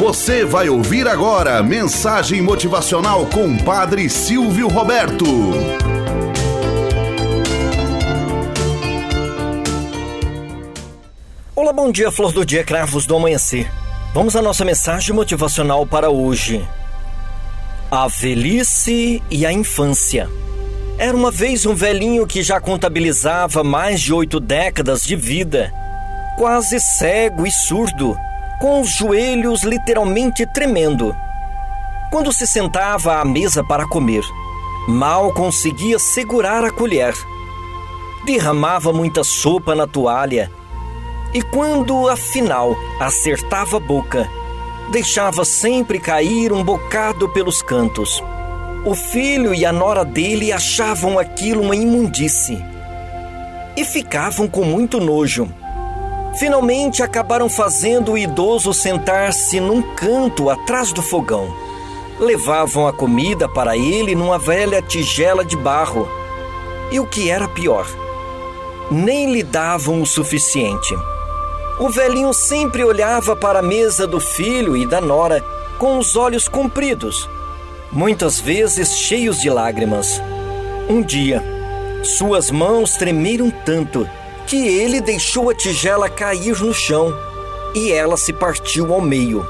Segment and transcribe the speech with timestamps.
[0.00, 5.26] Você vai ouvir agora mensagem motivacional com Padre Silvio Roberto.
[11.54, 13.70] Olá, bom dia, flor do dia, cravos do amanhecer.
[14.14, 16.66] Vamos à nossa mensagem motivacional para hoje.
[17.90, 20.30] A velhice e a infância.
[20.96, 25.70] Era uma vez um velhinho que já contabilizava mais de oito décadas de vida,
[26.38, 28.16] quase cego e surdo
[28.60, 31.16] com os joelhos literalmente tremendo.
[32.10, 34.22] Quando se sentava à mesa para comer,
[34.86, 37.14] mal conseguia segurar a colher.
[38.26, 40.50] Derramava muita sopa na toalha
[41.32, 44.28] e, quando afinal acertava a boca,
[44.92, 48.22] deixava sempre cair um bocado pelos cantos.
[48.84, 52.62] O filho e a nora dele achavam aquilo uma imundície
[53.76, 55.48] e ficavam com muito nojo.
[56.38, 61.52] Finalmente acabaram fazendo o idoso sentar-se num canto atrás do fogão.
[62.18, 66.08] Levavam a comida para ele numa velha tigela de barro.
[66.92, 67.86] E o que era pior,
[68.90, 70.94] nem lhe davam o suficiente.
[71.78, 75.42] O velhinho sempre olhava para a mesa do filho e da nora
[75.78, 77.28] com os olhos compridos,
[77.90, 80.20] muitas vezes cheios de lágrimas.
[80.88, 81.42] Um dia,
[82.02, 84.06] suas mãos tremeram tanto
[84.46, 87.16] que ele deixou a tigela cair no chão
[87.74, 89.46] e ela se partiu ao meio.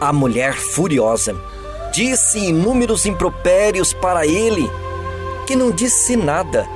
[0.00, 1.34] A mulher, furiosa,
[1.92, 4.70] disse inúmeros impropérios para ele,
[5.46, 6.68] que não disse nada,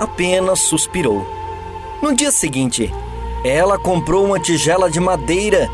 [0.00, 1.26] apenas suspirou.
[2.02, 2.92] No dia seguinte,
[3.44, 5.68] ela comprou uma tigela de madeira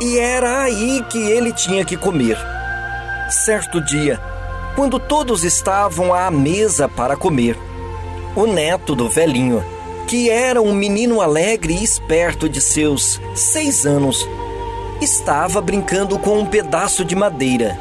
[0.00, 2.38] e era aí que ele tinha que comer.
[3.28, 4.20] Certo dia,
[4.76, 7.58] quando todos estavam à mesa para comer,
[8.36, 9.64] o neto do velhinho
[10.06, 14.26] que era um menino alegre e esperto de seus seis anos,
[15.00, 17.76] estava brincando com um pedaço de madeira.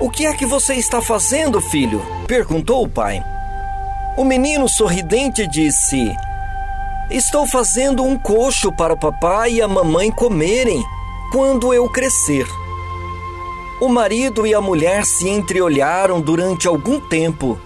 [0.00, 2.02] O que é que você está fazendo, filho?
[2.26, 3.22] perguntou o pai.
[4.16, 6.12] O menino sorridente disse:
[7.08, 10.82] Estou fazendo um coxo para o papai e a mamãe comerem
[11.30, 12.46] quando eu crescer.
[13.80, 17.58] O marido e a mulher se entreolharam durante algum tempo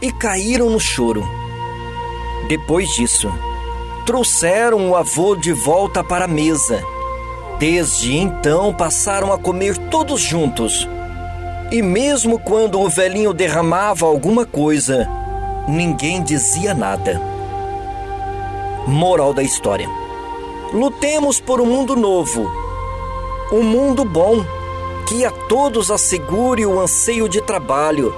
[0.00, 1.43] e caíram no choro.
[2.48, 3.32] Depois disso,
[4.04, 6.82] trouxeram o avô de volta para a mesa.
[7.58, 10.86] Desde então passaram a comer todos juntos.
[11.72, 15.08] E mesmo quando o velhinho derramava alguma coisa,
[15.66, 17.20] ninguém dizia nada.
[18.86, 19.88] Moral da história:
[20.72, 22.52] Lutemos por um mundo novo,
[23.50, 24.44] um mundo bom,
[25.08, 28.14] que a todos assegure o anseio de trabalho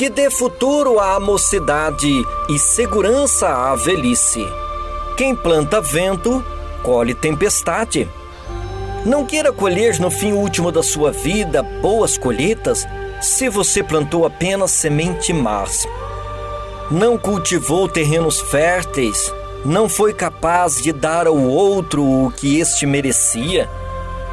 [0.00, 2.08] que dê futuro à mocidade
[2.48, 4.48] e segurança à velhice.
[5.14, 6.42] Quem planta vento,
[6.82, 8.08] colhe tempestade.
[9.04, 12.88] Não queira colher no fim último da sua vida boas colheitas
[13.20, 15.86] se você plantou apenas semente más.
[16.90, 19.30] Não cultivou terrenos férteis,
[19.66, 23.68] não foi capaz de dar ao outro o que este merecia.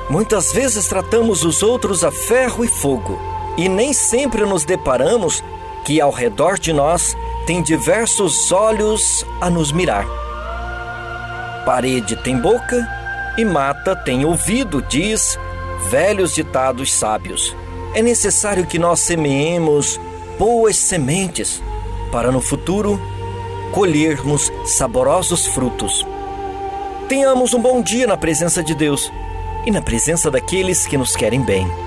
[0.09, 3.19] Muitas vezes tratamos os outros a ferro e fogo
[3.57, 5.43] e nem sempre nos deparamos
[5.87, 7.15] que ao redor de nós
[7.45, 10.05] tem diversos olhos a nos mirar.
[11.65, 12.85] Parede tem boca
[13.37, 15.39] e mata tem ouvido, diz
[15.89, 17.55] velhos ditados sábios.
[17.93, 19.97] É necessário que nós semeemos
[20.37, 21.63] boas sementes
[22.11, 22.99] para no futuro
[23.71, 26.05] colhermos saborosos frutos.
[27.07, 29.09] Tenhamos um bom dia na presença de Deus
[29.65, 31.86] e na presença daqueles que nos querem bem.